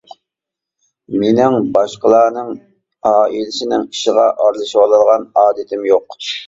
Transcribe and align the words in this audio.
مېنىڭ 1.23 1.57
باشقىلارنىڭ 1.75 2.51
ئائىلىسىنىڭ 3.11 3.87
ئىشىغا 3.93 4.29
ئارىلىشىۋالىدىغان 4.35 5.33
ئادىتىم 5.45 5.91
يوق. 5.95 6.23